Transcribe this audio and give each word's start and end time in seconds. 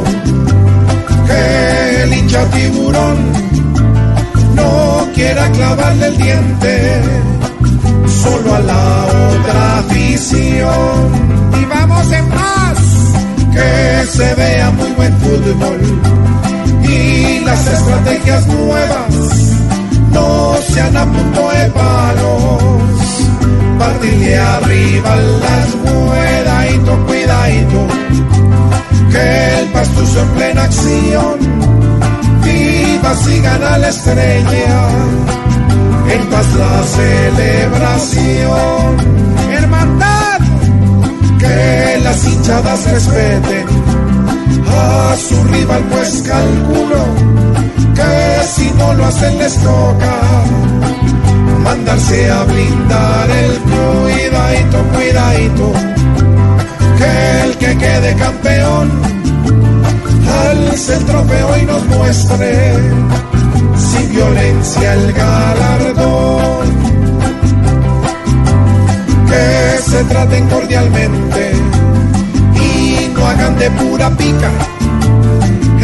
tiburón. 2.91 3.17
No 4.55 5.07
quiera 5.13 5.49
clavarle 5.51 6.07
el 6.07 6.17
diente 6.17 7.01
solo 8.23 8.55
a 8.55 8.59
la 8.59 9.05
otra 9.05 9.79
afición. 9.79 11.11
Y 11.61 11.65
vamos 11.65 12.11
en 12.11 12.29
paz, 12.29 12.77
que 13.53 14.07
se 14.17 14.35
vea 14.35 14.71
muy 14.71 14.91
buen 14.91 15.17
fútbol. 15.17 15.79
Y 16.83 17.39
las 17.45 17.67
estrategias 17.67 18.47
nuevas 18.47 19.13
no 20.11 20.55
sean 20.69 20.97
a 20.97 21.05
punto 21.05 21.49
de 21.51 21.65
palos. 21.71 22.63
Partirle 23.79 24.37
arriba 24.37 25.15
las 25.15 25.71
cuidadito, 25.81 27.05
cuidadito, 27.07 27.87
que 29.11 29.59
el 29.59 29.67
pastuso 29.71 30.21
en 30.21 30.27
plena 30.29 30.63
acción, 30.63 31.60
viva 33.01 33.15
si 33.15 33.41
gana 33.41 33.77
la 33.77 33.89
estrella, 33.89 34.89
en 36.09 36.29
paz 36.29 36.53
la 36.53 36.83
celebración, 36.83 38.97
hermandad, 39.51 40.39
que 41.39 41.99
las 42.03 42.25
hinchadas 42.25 42.91
respeten. 42.91 43.65
A 44.73 45.15
su 45.17 45.43
rival, 45.45 45.83
pues 45.91 46.23
calculo 46.25 47.03
que 47.93 48.41
si 48.55 48.71
no 48.77 48.93
lo 48.93 49.05
hacen 49.05 49.37
les 49.37 49.57
toca. 49.57 50.15
Mandarse 51.63 52.31
a 52.31 52.43
blindar 52.43 53.29
el 53.29 53.59
cuidadito, 53.59 54.83
cuidadito, 54.93 55.73
que 56.97 57.41
el 57.43 57.57
que 57.57 57.77
quede 57.77 58.15
campeón 58.15 59.20
nos 61.71 61.85
muestre 61.87 62.73
sin 63.77 64.09
violencia 64.11 64.93
el 64.93 65.13
galardón, 65.13 66.67
que 69.29 69.81
se 69.89 70.03
traten 70.03 70.49
cordialmente 70.49 71.51
y 72.55 73.07
no 73.13 73.25
hagan 73.25 73.57
de 73.57 73.71
pura 73.71 74.09
pica 74.17 74.51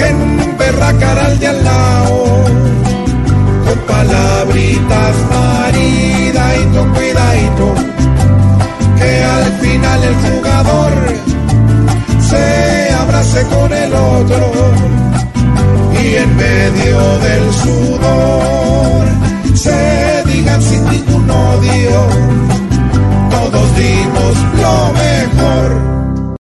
en 0.08 0.58
berracar 0.58 1.20
al 1.20 1.40
de 1.40 1.48
al 1.48 1.64
lado 1.64 2.24
con 3.66 3.80
palabritas 3.88 5.16
maridadito, 5.32 6.80
cuidadito, 6.96 7.68
que 9.00 9.24
al 9.24 9.46
final 9.62 10.04
el 10.04 10.16
jugador 10.26 10.94
se 12.30 12.94
abrace 12.94 13.42
con 13.48 13.72
el 13.72 13.94
otro 13.94 14.57
medio 16.72 17.20
del 17.20 17.54
sudor 17.54 17.97